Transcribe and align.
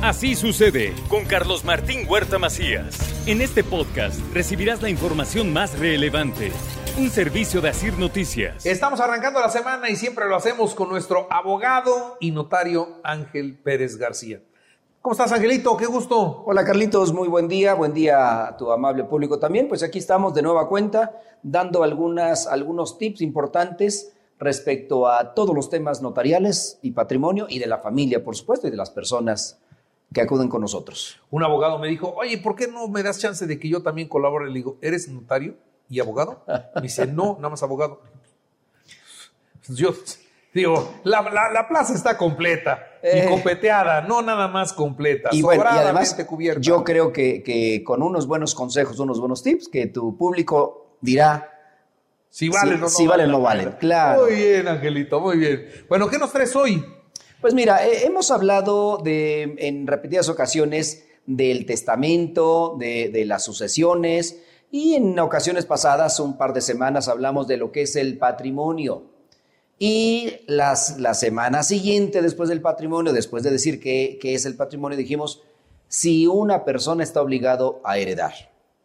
Así 0.00 0.36
sucede 0.36 0.94
con 1.08 1.24
Carlos 1.24 1.64
Martín 1.64 2.06
Huerta 2.08 2.38
Macías. 2.38 2.96
En 3.26 3.40
este 3.40 3.64
podcast 3.64 4.20
recibirás 4.32 4.80
la 4.80 4.88
información 4.88 5.52
más 5.52 5.76
relevante. 5.76 6.52
Un 6.96 7.10
servicio 7.10 7.60
de 7.60 7.70
Asir 7.70 7.98
Noticias. 7.98 8.64
Estamos 8.64 9.00
arrancando 9.00 9.40
la 9.40 9.48
semana 9.48 9.90
y 9.90 9.96
siempre 9.96 10.28
lo 10.28 10.36
hacemos 10.36 10.76
con 10.76 10.88
nuestro 10.88 11.26
abogado 11.32 12.16
y 12.20 12.30
notario 12.30 13.00
Ángel 13.02 13.58
Pérez 13.58 13.96
García. 13.96 14.40
¿Cómo 15.02 15.14
estás, 15.14 15.32
Angelito? 15.32 15.76
Qué 15.76 15.86
gusto. 15.86 16.44
Hola, 16.46 16.64
Carlitos. 16.64 17.12
Muy 17.12 17.26
buen 17.26 17.48
día. 17.48 17.74
Buen 17.74 17.92
día 17.92 18.46
a 18.46 18.56
tu 18.56 18.70
amable 18.70 19.02
público 19.02 19.40
también. 19.40 19.66
Pues 19.66 19.82
aquí 19.82 19.98
estamos 19.98 20.32
de 20.32 20.42
nueva 20.42 20.68
cuenta 20.68 21.20
dando 21.42 21.82
algunas, 21.82 22.46
algunos 22.46 22.98
tips 22.98 23.20
importantes 23.20 24.12
respecto 24.38 25.08
a 25.08 25.34
todos 25.34 25.56
los 25.56 25.68
temas 25.68 26.02
notariales 26.02 26.78
y 26.82 26.92
patrimonio 26.92 27.46
y 27.48 27.58
de 27.58 27.66
la 27.66 27.78
familia, 27.78 28.22
por 28.22 28.36
supuesto, 28.36 28.68
y 28.68 28.70
de 28.70 28.76
las 28.76 28.90
personas 28.90 29.58
que 30.12 30.20
acuden 30.20 30.48
con 30.48 30.60
nosotros. 30.60 31.20
Un 31.30 31.42
abogado 31.42 31.78
me 31.78 31.88
dijo, 31.88 32.14
oye, 32.16 32.38
¿por 32.38 32.56
qué 32.56 32.66
no 32.68 32.88
me 32.88 33.02
das 33.02 33.18
chance 33.18 33.46
de 33.46 33.58
que 33.58 33.68
yo 33.68 33.82
también 33.82 34.08
colabore? 34.08 34.46
Le 34.48 34.54
digo, 34.54 34.78
¿eres 34.80 35.08
notario 35.08 35.56
y 35.88 36.00
abogado? 36.00 36.44
Me 36.76 36.82
dice, 36.82 37.06
no, 37.06 37.36
nada 37.36 37.50
más 37.50 37.62
abogado. 37.62 38.00
Yo 39.68 39.92
digo, 40.54 40.94
la, 41.04 41.68
plaza 41.68 41.94
está 41.94 42.16
completa 42.16 42.86
y 43.02 43.18
eh. 43.18 43.26
copeteada, 43.28 44.00
no 44.00 44.22
nada 44.22 44.48
más 44.48 44.72
completa, 44.72 45.28
y, 45.30 45.42
bueno, 45.42 45.62
y 45.62 45.78
además, 45.78 46.14
cubierta. 46.26 46.60
Yo 46.60 46.82
creo 46.84 47.12
que, 47.12 47.42
que 47.42 47.84
con 47.84 48.02
unos 48.02 48.26
buenos 48.26 48.54
consejos, 48.54 48.98
unos 48.98 49.20
buenos 49.20 49.42
tips, 49.42 49.68
que 49.68 49.86
tu 49.86 50.16
público 50.16 50.96
dirá, 51.00 51.50
si 52.30 52.48
vale 52.48 52.74
o 52.74 52.78
no, 52.78 52.88
si 52.88 53.06
vale, 53.06 53.26
no 53.26 53.40
vale. 53.40 53.76
Claro. 53.78 54.22
Muy 54.22 54.34
bien, 54.34 54.68
Angelito, 54.68 55.20
muy 55.20 55.36
bien. 55.36 55.68
Bueno, 55.88 56.08
¿qué 56.08 56.18
nos 56.18 56.32
traes 56.32 56.54
hoy? 56.56 56.84
Pues 57.40 57.54
mira, 57.54 57.86
eh, 57.86 58.04
hemos 58.04 58.32
hablado 58.32 59.00
en 59.04 59.86
repetidas 59.86 60.28
ocasiones 60.28 61.04
del 61.24 61.66
testamento, 61.66 62.76
de, 62.78 63.24
las 63.26 63.44
sucesiones 63.44 64.40
y 64.72 64.94
en 64.94 65.16
ocasiones 65.20 65.64
pasadas, 65.64 66.18
un 66.18 66.36
par 66.36 66.52
de 66.52 66.60
semanas, 66.60 67.06
hablamos 67.06 67.46
de 67.46 67.56
lo 67.56 67.70
que 67.70 67.82
es 67.82 67.94
el 67.94 68.18
patrimonio. 68.18 69.04
Y 69.78 70.32
las, 70.48 70.98
la 70.98 71.14
semana 71.14 71.62
siguiente, 71.62 72.22
después 72.22 72.48
del 72.48 72.60
patrimonio, 72.60 73.12
después 73.12 73.44
de 73.44 73.52
decir 73.52 73.78
qué, 73.78 74.18
qué 74.20 74.34
es 74.34 74.44
el 74.44 74.56
patrimonio, 74.56 74.98
dijimos 74.98 75.42
si 75.86 76.26
una 76.26 76.64
persona 76.64 77.04
está 77.04 77.22
obligado 77.22 77.80
a 77.84 77.98
heredar. 77.98 78.32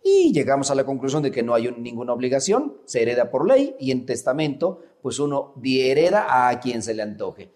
Y 0.03 0.31
llegamos 0.31 0.69
a 0.69 0.75
la 0.75 0.85
conclusión 0.85 1.23
de 1.23 1.31
que 1.31 1.41
no 1.41 1.55
hay 1.55 1.71
ninguna 1.71 2.13
obligación, 2.13 2.75
se 2.85 3.01
hereda 3.01 3.31
por 3.31 3.47
ley 3.47 3.75
y 3.79 3.89
en 3.89 4.05
testamento, 4.05 4.83
pues 5.01 5.17
uno 5.17 5.55
hereda 5.63 6.47
a 6.47 6.59
quien 6.59 6.83
se 6.83 6.93
le 6.93 7.01
antoje. 7.01 7.49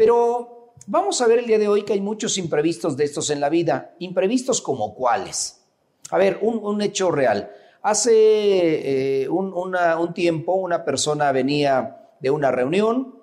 Pero 0.00 0.72
vamos 0.86 1.20
a 1.20 1.26
ver 1.26 1.40
el 1.40 1.46
día 1.46 1.58
de 1.58 1.68
hoy 1.68 1.82
que 1.82 1.92
hay 1.92 2.00
muchos 2.00 2.38
imprevistos 2.38 2.96
de 2.96 3.04
estos 3.04 3.28
en 3.28 3.38
la 3.38 3.50
vida. 3.50 3.94
Imprevistos 3.98 4.62
como 4.62 4.94
cuáles. 4.94 5.60
A 6.08 6.16
ver, 6.16 6.38
un, 6.40 6.80
hecho 6.80 7.10
real. 7.10 7.50
Hace 7.82 9.24
eh, 9.24 9.28
un, 9.28 10.14
tiempo 10.14 10.54
una 10.54 10.86
persona 10.86 11.30
venía 11.32 12.14
de 12.18 12.30
una 12.30 12.50
reunión 12.50 13.14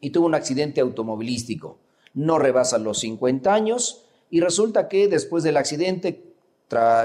y 0.00 0.10
tuvo 0.10 0.26
un 0.26 0.36
accidente 0.36 0.80
automovilístico. 0.80 1.78
No 2.14 2.38
rebasa 2.38 2.78
los 2.78 3.00
50 3.00 3.52
años 3.52 4.04
y 4.30 4.38
resulta 4.38 4.86
que 4.86 5.08
después 5.08 5.42
del 5.42 5.56
accidente, 5.56 6.22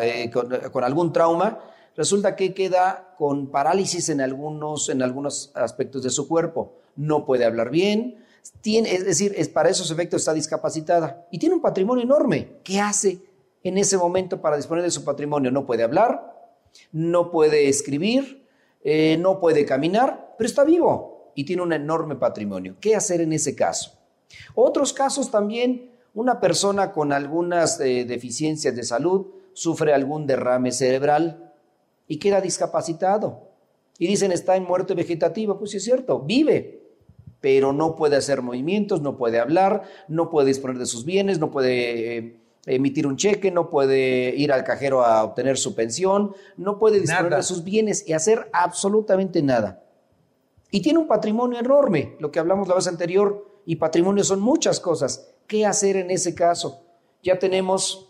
eh, 0.03 0.29
con, 0.31 0.55
con, 0.71 0.83
algún 0.83 1.11
trauma, 1.11 1.57
resulta 1.95 2.35
que 2.35 2.53
queda 2.53 3.15
con 3.17 3.47
parálisis 3.47 4.09
en 4.09 4.21
algunos, 4.21 4.89
en 4.89 5.01
algunos 5.01 5.51
aspectos 5.55 6.03
de 6.03 6.11
su 6.11 6.27
cuerpo. 6.27 6.73
No 6.95 7.25
puede 7.25 7.45
hablar 7.45 7.71
bien, 7.71 8.26
es 8.63 9.05
decir, 9.05 9.33
es, 9.37 9.49
para 9.49 9.69
esos 9.69 9.89
efectos 9.91 10.21
está 10.21 10.33
discapacitada 10.33 11.27
y 11.31 11.39
tiene 11.39 11.55
un 11.55 11.61
patrimonio 11.61 12.03
enorme. 12.03 12.59
¿Qué 12.63 12.79
hace 12.79 13.19
en 13.63 13.77
ese 13.77 13.97
momento 13.97 14.41
para 14.41 14.57
disponer 14.57 14.83
de 14.83 14.91
su 14.91 15.03
patrimonio? 15.03 15.51
No 15.51 15.65
puede 15.65 15.83
hablar, 15.83 16.33
no 16.91 17.31
puede 17.31 17.69
escribir, 17.69 18.45
eh, 18.83 19.17
no 19.19 19.39
puede 19.39 19.65
caminar, 19.65 20.35
pero 20.37 20.47
está 20.47 20.63
vivo 20.63 21.31
y 21.35 21.45
tiene 21.45 21.61
un 21.61 21.73
enorme 21.73 22.15
patrimonio. 22.15 22.75
¿Qué 22.79 22.95
hacer 22.95 23.21
en 23.21 23.33
ese 23.33 23.55
caso? 23.55 23.93
Otros 24.55 24.93
casos 24.93 25.31
también, 25.31 25.91
una 26.13 26.39
persona 26.39 26.91
con 26.91 27.13
algunas 27.13 27.79
eh, 27.79 28.05
deficiencias 28.05 28.75
de 28.75 28.83
salud 28.83 29.27
sufre 29.53 29.93
algún 29.93 30.27
derrame 30.27 30.71
cerebral 30.71 31.53
y 32.07 32.19
queda 32.19 32.41
discapacitado. 32.41 33.47
Y 33.99 34.07
dicen 34.07 34.31
está 34.31 34.55
en 34.55 34.63
muerte 34.63 34.93
vegetativa, 34.93 35.57
pues 35.57 35.71
sí 35.71 35.77
es 35.77 35.83
cierto, 35.83 36.19
vive, 36.19 36.86
pero 37.41 37.73
no 37.73 37.95
puede 37.95 38.15
hacer 38.15 38.41
movimientos, 38.41 39.01
no 39.01 39.17
puede 39.17 39.39
hablar, 39.39 39.83
no 40.07 40.29
puede 40.29 40.47
disponer 40.47 40.77
de 40.77 40.85
sus 40.85 41.05
bienes, 41.05 41.39
no 41.39 41.51
puede 41.51 42.17
eh, 42.17 42.39
emitir 42.65 43.07
un 43.07 43.17
cheque, 43.17 43.51
no 43.51 43.69
puede 43.69 44.35
ir 44.35 44.51
al 44.51 44.63
cajero 44.63 45.03
a 45.03 45.23
obtener 45.23 45.57
su 45.57 45.75
pensión, 45.75 46.33
no 46.57 46.79
puede 46.79 46.99
disponer 46.99 47.35
de 47.35 47.43
sus 47.43 47.63
bienes 47.63 48.07
y 48.07 48.13
hacer 48.13 48.49
absolutamente 48.53 49.41
nada. 49.41 49.83
Y 50.71 50.81
tiene 50.81 50.99
un 50.99 51.07
patrimonio 51.07 51.59
enorme, 51.59 52.15
lo 52.19 52.31
que 52.31 52.39
hablamos 52.39 52.67
la 52.67 52.75
vez 52.75 52.87
anterior, 52.87 53.47
y 53.65 53.77
patrimonio 53.77 54.23
son 54.23 54.39
muchas 54.39 54.79
cosas. 54.79 55.33
¿Qué 55.45 55.65
hacer 55.65 55.95
en 55.95 56.11
ese 56.11 56.35
caso? 56.35 56.83
Ya 57.23 57.39
tenemos 57.39 58.09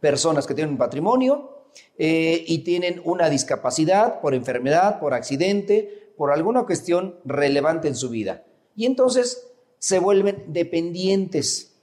personas 0.00 0.46
que 0.46 0.54
tienen 0.54 0.72
un 0.72 0.78
patrimonio 0.78 1.64
eh, 1.96 2.44
y 2.46 2.58
tienen 2.58 3.00
una 3.04 3.28
discapacidad 3.28 4.20
por 4.20 4.34
enfermedad, 4.34 5.00
por 5.00 5.14
accidente, 5.14 6.07
por 6.18 6.32
alguna 6.32 6.66
cuestión 6.66 7.14
relevante 7.24 7.86
en 7.88 7.94
su 7.94 8.10
vida. 8.10 8.44
Y 8.76 8.84
entonces 8.86 9.46
se 9.78 10.00
vuelven 10.00 10.44
dependientes. 10.48 11.76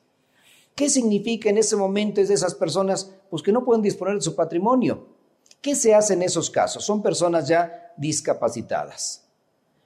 ¿Qué 0.75 0.89
significa 0.89 1.49
en 1.49 1.57
ese 1.57 1.77
momento 1.77 2.19
es 2.19 2.27
de 2.27 2.33
esas 2.33 2.53
personas? 2.53 3.15
Pues 3.29 3.41
que 3.41 3.53
no 3.53 3.63
pueden 3.63 3.81
disponer 3.81 4.15
de 4.15 4.21
su 4.21 4.35
patrimonio. 4.35 5.07
¿Qué 5.61 5.73
se 5.73 5.95
hace 5.95 6.13
en 6.13 6.21
esos 6.21 6.49
casos? 6.49 6.83
Son 6.83 7.01
personas 7.01 7.47
ya 7.47 7.93
discapacitadas. 7.95 9.23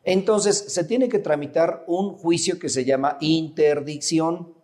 Entonces 0.04 0.58
se 0.58 0.84
tiene 0.84 1.10
que 1.10 1.20
tramitar 1.20 1.84
un 1.86 2.16
juicio 2.16 2.58
que 2.58 2.70
se 2.70 2.84
llama 2.84 3.18
interdicción. 3.22 4.56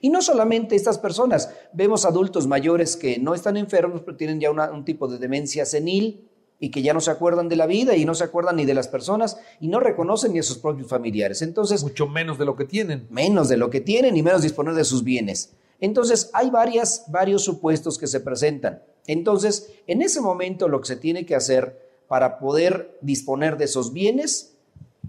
Y 0.00 0.10
no 0.10 0.22
solamente 0.22 0.76
estas 0.76 0.98
personas, 0.98 1.50
vemos 1.72 2.04
adultos 2.04 2.46
mayores 2.46 2.96
que 2.96 3.18
no 3.18 3.34
están 3.34 3.56
enfermos, 3.56 4.02
pero 4.02 4.16
tienen 4.16 4.38
ya 4.38 4.52
un 4.52 4.84
tipo 4.84 5.08
de 5.08 5.18
demencia 5.18 5.66
senil 5.66 6.25
y 6.58 6.70
que 6.70 6.82
ya 6.82 6.94
no 6.94 7.00
se 7.00 7.10
acuerdan 7.10 7.48
de 7.48 7.56
la 7.56 7.66
vida 7.66 7.96
y 7.96 8.04
no 8.04 8.14
se 8.14 8.24
acuerdan 8.24 8.56
ni 8.56 8.64
de 8.64 8.74
las 8.74 8.88
personas 8.88 9.36
y 9.60 9.68
no 9.68 9.80
reconocen 9.80 10.32
ni 10.32 10.38
a 10.38 10.42
sus 10.42 10.58
propios 10.58 10.88
familiares. 10.88 11.42
Entonces, 11.42 11.82
mucho 11.82 12.06
menos 12.06 12.38
de 12.38 12.46
lo 12.46 12.56
que 12.56 12.64
tienen. 12.64 13.06
Menos 13.10 13.48
de 13.48 13.56
lo 13.56 13.68
que 13.68 13.80
tienen 13.80 14.16
y 14.16 14.22
menos 14.22 14.42
disponer 14.42 14.74
de 14.74 14.84
sus 14.84 15.04
bienes. 15.04 15.52
Entonces, 15.80 16.30
hay 16.32 16.50
varias, 16.50 17.04
varios 17.08 17.44
supuestos 17.44 17.98
que 17.98 18.06
se 18.06 18.20
presentan. 18.20 18.82
Entonces, 19.06 19.70
en 19.86 20.02
ese 20.02 20.20
momento 20.20 20.68
lo 20.68 20.80
que 20.80 20.88
se 20.88 20.96
tiene 20.96 21.26
que 21.26 21.36
hacer 21.36 21.78
para 22.08 22.38
poder 22.38 22.98
disponer 23.02 23.58
de 23.58 23.66
esos 23.66 23.92
bienes, 23.92 24.54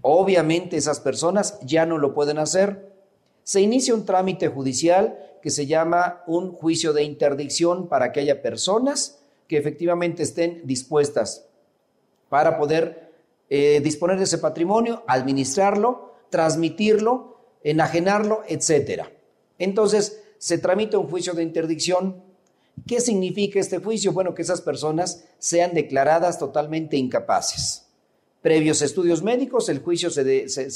obviamente 0.01 0.77
esas 0.77 0.99
personas 0.99 1.59
ya 1.61 1.85
no 1.85 1.97
lo 1.97 2.13
pueden 2.13 2.39
hacer. 2.39 2.91
Se 3.43 3.61
inicia 3.61 3.93
un 3.93 4.05
trámite 4.05 4.49
judicial 4.49 5.17
que 5.41 5.49
se 5.49 5.65
llama 5.65 6.23
un 6.27 6.51
juicio 6.51 6.91
de 6.91 7.03
interdicción 7.03 7.87
para 7.87 8.11
que 8.11 8.19
haya 8.19 8.41
personas 8.41 9.19
que 9.47 9.57
efectivamente 9.57 10.23
estén 10.23 10.61
dispuestas 10.65 11.47
para 12.29 12.57
poder 12.57 13.11
eh, 13.49 13.79
disponer 13.81 14.17
de 14.17 14.25
ese 14.25 14.37
patrimonio, 14.37 15.03
administrarlo, 15.07 16.15
transmitirlo, 16.29 17.37
enajenarlo, 17.63 18.43
etc. 18.47 19.03
Entonces, 19.57 20.21
se 20.37 20.57
tramita 20.57 20.97
un 20.97 21.07
juicio 21.07 21.33
de 21.33 21.43
interdicción. 21.43 22.21
¿Qué 22.85 22.99
significa 23.01 23.59
este 23.59 23.79
juicio? 23.79 24.11
Bueno, 24.11 24.33
que 24.33 24.41
esas 24.41 24.61
personas 24.61 25.25
sean 25.39 25.73
declaradas 25.73 26.37
totalmente 26.37 26.97
incapaces. 26.97 27.85
Previos 28.41 28.81
estudios 28.81 29.23
médicos, 29.23 29.67
el 29.67 29.79
juicio 29.79 30.09
se, 30.09 30.23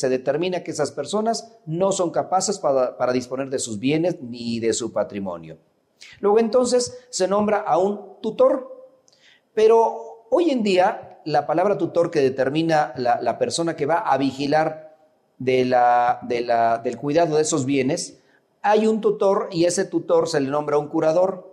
determina 0.09 0.63
que 0.63 0.71
esas 0.71 0.91
personas 0.91 1.53
no 1.65 1.91
son 1.91 2.09
capaces 2.09 2.57
para 2.59 3.13
disponer 3.13 3.49
de 3.49 3.59
sus 3.59 3.79
bienes 3.79 4.21
ni 4.21 4.59
de 4.59 4.73
su 4.73 4.91
patrimonio. 4.91 5.57
Luego 6.19 6.39
entonces 6.39 6.99
se 7.09 7.27
nombra 7.27 7.59
a 7.59 7.77
un 7.77 8.21
tutor, 8.21 8.89
pero 9.53 10.25
hoy 10.29 10.49
en 10.49 10.63
día 10.63 11.19
la 11.25 11.45
palabra 11.45 11.77
tutor 11.77 12.09
que 12.11 12.21
determina 12.21 12.93
la, 12.95 13.37
persona 13.37 13.75
que 13.75 13.85
va 13.85 13.99
a 13.99 14.17
vigilar 14.17 14.95
de 15.37 15.65
la, 15.65 16.19
del 16.83 16.97
cuidado 16.97 17.35
de 17.35 17.41
esos 17.41 17.65
bienes, 17.65 18.19
hay 18.61 18.87
un 18.87 19.01
tutor 19.01 19.49
y 19.51 19.65
ese 19.65 19.85
tutor 19.85 20.27
se 20.27 20.39
le 20.39 20.49
nombra 20.49 20.77
un 20.77 20.87
curador. 20.87 21.51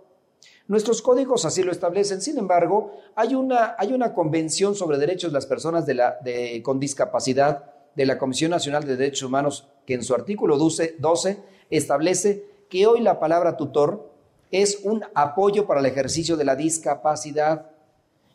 Nuestros 0.67 1.01
códigos 1.01 1.45
así 1.45 1.63
lo 1.63 1.71
establecen, 1.71 2.21
sin 2.21 2.37
embargo, 2.37 2.91
hay 3.15 3.33
una, 3.33 3.75
hay 3.77 3.93
una 3.93 4.13
convención 4.13 4.75
sobre 4.75 4.99
derechos 4.99 5.31
de 5.31 5.37
las 5.37 5.47
personas 5.47 5.85
con 6.63 6.79
discapacidad 6.79 7.73
de 7.95 8.05
la 8.05 8.19
Comisión 8.19 8.51
Nacional 8.51 8.85
de 8.85 8.95
Derechos 8.95 9.23
Humanos 9.23 9.67
que 9.85 9.95
en 9.95 10.03
su 10.03 10.13
artículo 10.13 10.57
12, 10.57 10.97
12 10.99 11.43
establece 11.71 12.45
que 12.69 12.85
hoy 12.85 13.01
la 13.01 13.19
palabra 13.19 13.57
tutor 13.57 14.08
es 14.51 14.81
un 14.83 15.03
apoyo 15.13 15.65
para 15.65 15.79
el 15.79 15.85
ejercicio 15.85 16.37
de 16.37 16.45
la 16.45 16.55
discapacidad 16.55 17.71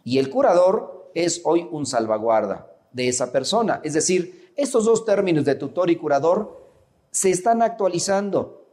y 0.04 0.18
el 0.18 0.30
curador 0.30 1.10
es 1.14 1.40
hoy 1.44 1.66
un 1.70 1.86
salvaguarda 1.86 2.70
de 2.92 3.08
esa 3.08 3.32
persona. 3.32 3.80
Es 3.82 3.94
decir, 3.94 4.52
estos 4.56 4.84
dos 4.84 5.04
términos 5.04 5.44
de 5.44 5.54
tutor 5.56 5.90
y 5.90 5.96
curador 5.96 6.64
se 7.10 7.30
están 7.30 7.62
actualizando. 7.62 8.66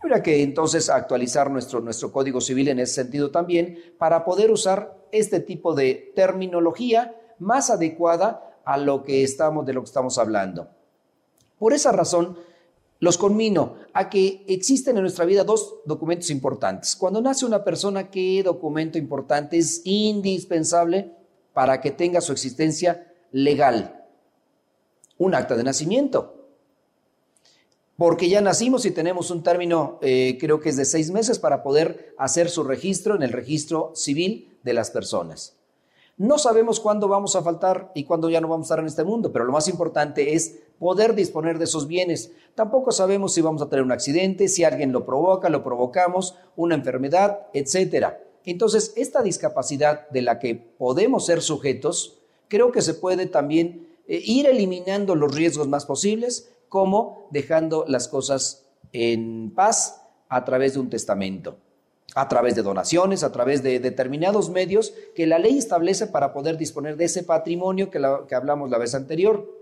Habrá 0.00 0.22
que 0.22 0.42
entonces 0.42 0.88
actualizar 0.88 1.50
nuestro, 1.50 1.80
nuestro 1.80 2.12
Código 2.12 2.40
Civil 2.40 2.68
en 2.68 2.78
ese 2.78 2.94
sentido 2.94 3.30
también 3.30 3.78
para 3.98 4.24
poder 4.24 4.50
usar 4.50 4.96
este 5.10 5.40
tipo 5.40 5.74
de 5.74 6.12
terminología 6.14 7.14
más 7.38 7.70
adecuada 7.70 8.60
a 8.64 8.76
lo 8.76 9.02
que 9.02 9.22
estamos, 9.22 9.66
de 9.66 9.72
lo 9.72 9.80
que 9.80 9.86
estamos 9.86 10.18
hablando. 10.18 10.68
Por 11.58 11.72
esa 11.72 11.90
razón, 11.90 12.38
los 13.00 13.16
conmino 13.16 13.76
a 13.92 14.08
que 14.08 14.44
existen 14.48 14.96
en 14.96 15.02
nuestra 15.02 15.24
vida 15.24 15.44
dos 15.44 15.76
documentos 15.84 16.30
importantes. 16.30 16.96
Cuando 16.96 17.20
nace 17.20 17.46
una 17.46 17.64
persona, 17.64 18.10
¿qué 18.10 18.42
documento 18.42 18.98
importante 18.98 19.58
es 19.58 19.82
indispensable 19.84 21.12
para 21.52 21.80
que 21.80 21.90
tenga 21.90 22.20
su 22.20 22.32
existencia 22.32 23.12
legal? 23.30 24.04
Un 25.16 25.34
acta 25.34 25.56
de 25.56 25.64
nacimiento. 25.64 26.34
Porque 27.96 28.28
ya 28.28 28.40
nacimos 28.40 28.84
y 28.86 28.92
tenemos 28.92 29.30
un 29.30 29.42
término, 29.42 29.98
eh, 30.02 30.38
creo 30.40 30.60
que 30.60 30.68
es 30.68 30.76
de 30.76 30.84
seis 30.84 31.10
meses, 31.10 31.40
para 31.40 31.64
poder 31.64 32.14
hacer 32.16 32.48
su 32.48 32.62
registro 32.62 33.16
en 33.16 33.22
el 33.22 33.32
registro 33.32 33.92
civil 33.94 34.56
de 34.62 34.72
las 34.72 34.90
personas. 34.90 35.57
No 36.18 36.36
sabemos 36.36 36.80
cuándo 36.80 37.06
vamos 37.06 37.36
a 37.36 37.42
faltar 37.42 37.92
y 37.94 38.02
cuándo 38.02 38.28
ya 38.28 38.40
no 38.40 38.48
vamos 38.48 38.64
a 38.64 38.66
estar 38.66 38.78
en 38.80 38.86
este 38.86 39.04
mundo, 39.04 39.32
pero 39.32 39.44
lo 39.44 39.52
más 39.52 39.68
importante 39.68 40.34
es 40.34 40.58
poder 40.80 41.14
disponer 41.14 41.58
de 41.58 41.64
esos 41.64 41.86
bienes. 41.86 42.32
Tampoco 42.56 42.90
sabemos 42.90 43.32
si 43.32 43.40
vamos 43.40 43.62
a 43.62 43.68
tener 43.68 43.84
un 43.84 43.92
accidente, 43.92 44.48
si 44.48 44.64
alguien 44.64 44.90
lo 44.90 45.06
provoca, 45.06 45.48
lo 45.48 45.62
provocamos, 45.62 46.34
una 46.56 46.74
enfermedad, 46.74 47.46
etcétera. 47.52 48.20
Entonces, 48.44 48.92
esta 48.96 49.22
discapacidad 49.22 50.08
de 50.10 50.22
la 50.22 50.40
que 50.40 50.56
podemos 50.56 51.24
ser 51.24 51.40
sujetos, 51.40 52.18
creo 52.48 52.72
que 52.72 52.82
se 52.82 52.94
puede 52.94 53.26
también 53.26 53.86
eh, 54.08 54.20
ir 54.24 54.46
eliminando 54.46 55.14
los 55.14 55.32
riesgos 55.32 55.68
más 55.68 55.86
posibles, 55.86 56.50
como 56.68 57.28
dejando 57.30 57.84
las 57.86 58.08
cosas 58.08 58.66
en 58.92 59.52
paz 59.54 60.02
a 60.28 60.44
través 60.44 60.74
de 60.74 60.80
un 60.80 60.90
testamento 60.90 61.58
a 62.14 62.28
través 62.28 62.54
de 62.54 62.62
donaciones, 62.62 63.22
a 63.22 63.32
través 63.32 63.62
de 63.62 63.80
determinados 63.80 64.50
medios 64.50 64.94
que 65.14 65.26
la 65.26 65.38
ley 65.38 65.58
establece 65.58 66.06
para 66.06 66.32
poder 66.32 66.56
disponer 66.56 66.96
de 66.96 67.04
ese 67.04 67.22
patrimonio 67.22 67.90
que, 67.90 67.98
hablamos 68.34 68.70
la 68.70 68.78
vez 68.78 68.94
anterior. 68.94 69.52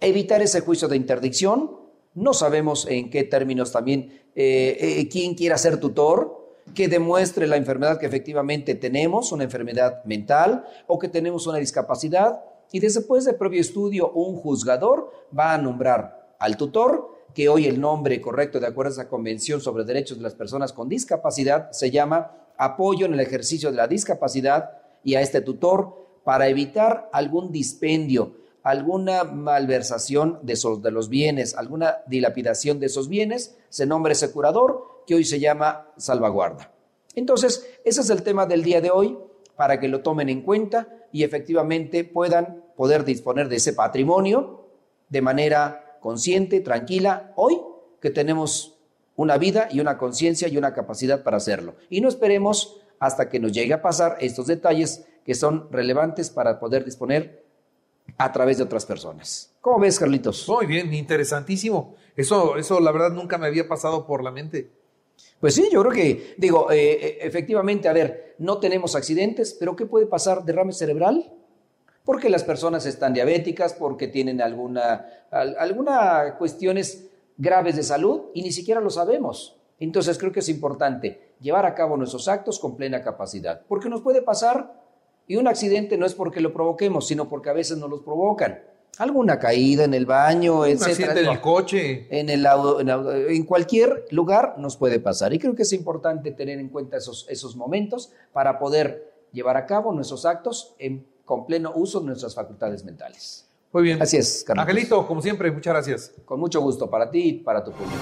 Evitar 0.00 0.40
ese 0.42 0.60
juicio 0.60 0.88
de 0.88 0.96
interdicción. 0.96 1.76
No 2.14 2.32
sabemos 2.32 2.86
en 2.88 3.10
qué 3.10 3.24
términos 3.24 3.72
también 3.72 4.22
eh, 4.34 4.76
eh, 4.80 5.08
quién 5.08 5.34
quiera 5.34 5.58
ser 5.58 5.78
tutor, 5.78 6.38
que 6.74 6.88
demuestre 6.88 7.46
la 7.46 7.56
enfermedad 7.56 7.98
que 7.98 8.06
efectivamente 8.06 8.74
tenemos, 8.74 9.32
una 9.32 9.44
enfermedad 9.44 10.04
mental 10.04 10.64
o 10.86 10.98
que 10.98 11.08
tenemos 11.08 11.46
una 11.46 11.58
discapacidad. 11.58 12.40
Y 12.72 12.80
después 12.80 13.24
de 13.24 13.32
previo 13.34 13.60
estudio, 13.60 14.10
un 14.10 14.36
juzgador 14.36 15.10
va 15.36 15.54
a 15.54 15.58
nombrar 15.58 16.34
al 16.38 16.56
tutor 16.56 17.17
que 17.34 17.48
hoy 17.48 17.66
el 17.66 17.80
nombre 17.80 18.20
correcto, 18.20 18.60
de 18.60 18.66
acuerdo 18.66 18.90
a 18.90 18.92
esa 18.92 19.08
Convención 19.08 19.60
sobre 19.60 19.84
Derechos 19.84 20.16
de 20.16 20.22
las 20.22 20.34
Personas 20.34 20.72
con 20.72 20.88
Discapacidad, 20.88 21.70
se 21.72 21.90
llama 21.90 22.32
Apoyo 22.56 23.06
en 23.06 23.14
el 23.14 23.20
ejercicio 23.20 23.70
de 23.70 23.76
la 23.76 23.86
discapacidad 23.86 24.70
y 25.04 25.14
a 25.14 25.20
este 25.20 25.40
tutor 25.40 26.20
para 26.24 26.48
evitar 26.48 27.08
algún 27.12 27.52
dispendio, 27.52 28.34
alguna 28.62 29.24
malversación 29.24 30.40
de, 30.42 30.54
esos, 30.54 30.82
de 30.82 30.90
los 30.90 31.08
bienes, 31.08 31.54
alguna 31.54 31.98
dilapidación 32.06 32.80
de 32.80 32.86
esos 32.86 33.08
bienes, 33.08 33.56
se 33.68 33.86
nombra 33.86 34.12
ese 34.12 34.32
curador 34.32 35.04
que 35.06 35.14
hoy 35.14 35.24
se 35.24 35.40
llama 35.40 35.88
salvaguarda. 35.96 36.72
Entonces, 37.14 37.66
ese 37.84 38.00
es 38.00 38.10
el 38.10 38.22
tema 38.22 38.46
del 38.46 38.62
día 38.62 38.80
de 38.80 38.90
hoy 38.90 39.18
para 39.56 39.80
que 39.80 39.88
lo 39.88 40.02
tomen 40.02 40.28
en 40.28 40.42
cuenta 40.42 40.88
y 41.12 41.24
efectivamente 41.24 42.04
puedan 42.04 42.62
poder 42.76 43.04
disponer 43.04 43.48
de 43.48 43.56
ese 43.56 43.72
patrimonio 43.72 44.66
de 45.08 45.22
manera 45.22 45.87
consciente, 46.00 46.60
tranquila, 46.60 47.32
hoy 47.36 47.60
que 48.00 48.10
tenemos 48.10 48.78
una 49.16 49.36
vida 49.36 49.68
y 49.70 49.80
una 49.80 49.98
conciencia 49.98 50.48
y 50.48 50.56
una 50.56 50.72
capacidad 50.72 51.22
para 51.22 51.38
hacerlo. 51.38 51.74
Y 51.90 52.00
no 52.00 52.08
esperemos 52.08 52.80
hasta 53.00 53.28
que 53.28 53.40
nos 53.40 53.52
llegue 53.52 53.74
a 53.74 53.82
pasar 53.82 54.16
estos 54.20 54.46
detalles 54.46 55.06
que 55.24 55.34
son 55.34 55.68
relevantes 55.70 56.30
para 56.30 56.58
poder 56.58 56.84
disponer 56.84 57.44
a 58.16 58.32
través 58.32 58.58
de 58.58 58.64
otras 58.64 58.86
personas. 58.86 59.52
¿Cómo 59.60 59.80
ves, 59.80 59.98
Carlitos? 59.98 60.48
Muy 60.48 60.66
bien, 60.66 60.92
interesantísimo. 60.94 61.96
Eso, 62.16 62.56
eso 62.56 62.80
la 62.80 62.92
verdad 62.92 63.10
nunca 63.10 63.38
me 63.38 63.46
había 63.46 63.68
pasado 63.68 64.06
por 64.06 64.24
la 64.24 64.30
mente. 64.30 64.70
Pues 65.40 65.54
sí, 65.54 65.68
yo 65.70 65.80
creo 65.82 65.92
que, 65.92 66.34
digo, 66.36 66.70
eh, 66.70 66.92
eh, 66.92 67.18
efectivamente, 67.22 67.88
a 67.88 67.92
ver, 67.92 68.34
no 68.38 68.58
tenemos 68.58 68.96
accidentes, 68.96 69.56
pero 69.58 69.76
¿qué 69.76 69.86
puede 69.86 70.06
pasar? 70.06 70.44
¿Derrame 70.44 70.72
cerebral? 70.72 71.32
Porque 72.08 72.30
las 72.30 72.42
personas 72.42 72.86
están 72.86 73.12
diabéticas, 73.12 73.74
porque 73.74 74.08
tienen 74.08 74.40
alguna, 74.40 75.04
alguna 75.30 76.36
cuestiones 76.38 77.06
graves 77.36 77.76
de 77.76 77.82
salud 77.82 78.30
y 78.32 78.40
ni 78.40 78.50
siquiera 78.50 78.80
lo 78.80 78.88
sabemos. 78.88 79.58
Entonces 79.78 80.16
creo 80.16 80.32
que 80.32 80.40
es 80.40 80.48
importante 80.48 81.34
llevar 81.38 81.66
a 81.66 81.74
cabo 81.74 81.98
nuestros 81.98 82.26
actos 82.26 82.58
con 82.60 82.76
plena 82.76 83.02
capacidad, 83.02 83.60
porque 83.68 83.90
nos 83.90 84.00
puede 84.00 84.22
pasar 84.22 84.72
y 85.26 85.36
un 85.36 85.48
accidente 85.48 85.98
no 85.98 86.06
es 86.06 86.14
porque 86.14 86.40
lo 86.40 86.54
provoquemos, 86.54 87.06
sino 87.06 87.28
porque 87.28 87.50
a 87.50 87.52
veces 87.52 87.76
nos 87.76 87.90
los 87.90 88.00
provocan. 88.00 88.58
Alguna 88.96 89.38
caída 89.38 89.84
en 89.84 89.92
el 89.92 90.06
baño, 90.06 90.60
un 90.60 90.82
accidente 90.82 91.20
en 91.20 91.28
el 91.28 91.42
coche. 91.42 92.06
En, 92.08 92.30
el, 92.30 92.46
en, 93.28 93.44
cualquier 93.44 94.06
lugar 94.12 94.54
nos 94.56 94.78
puede 94.78 94.98
pasar. 94.98 95.34
Y 95.34 95.38
creo 95.38 95.54
que 95.54 95.64
es 95.64 95.74
importante 95.74 96.30
tener 96.30 96.58
en 96.58 96.70
cuenta 96.70 96.96
esos, 96.96 97.26
esos 97.28 97.54
momentos 97.54 98.14
para 98.32 98.58
poder 98.58 99.12
llevar 99.30 99.58
a 99.58 99.66
cabo 99.66 99.92
nuestros 99.92 100.24
actos 100.24 100.74
en 100.78 101.04
con 101.28 101.44
pleno 101.44 101.72
uso 101.74 102.00
de 102.00 102.06
nuestras 102.06 102.34
facultades 102.34 102.82
mentales. 102.84 103.46
Muy 103.70 103.82
bien. 103.82 104.00
Así 104.00 104.16
es, 104.16 104.42
Carlos. 104.46 104.62
Angelito, 104.62 105.06
como 105.06 105.20
siempre, 105.20 105.52
muchas 105.52 105.74
gracias. 105.74 106.12
Con 106.24 106.40
mucho 106.40 106.58
gusto 106.62 106.88
para 106.88 107.10
ti 107.10 107.20
y 107.20 107.32
para 107.34 107.62
tu 107.62 107.70
público. 107.70 107.98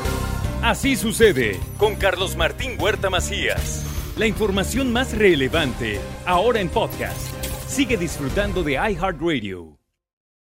Así 0.63 0.95
sucede 0.95 1.59
con 1.77 1.97
Carlos 1.97 2.37
Martín 2.37 2.81
Huerta 2.81 3.11
Macías. 3.11 3.85
La 4.17 4.29
información 4.29 4.93
más 4.93 5.13
relevante, 5.19 5.99
ahora 6.25 6.61
en 6.61 6.69
podcast. 6.69 7.21
Sigue 7.67 7.97
disfrutando 7.97 8.63
de 8.63 8.75
iHeartRadio. 8.75 9.77